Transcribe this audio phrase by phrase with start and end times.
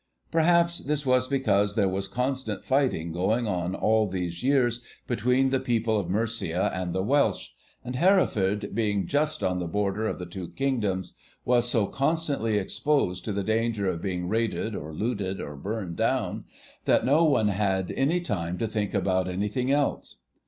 [0.31, 5.59] Perhaps this was because there was constant fighting going on all these years between the
[5.59, 7.49] people of Mercia and the Welsh;
[7.85, 13.23] and Hereford, being just on the border of the two Kingdoms, was so constantly exposed
[13.25, 16.45] to the danger of being raided, or looted, or burned down,
[16.85, 20.17] that no one had any time to think about anything else.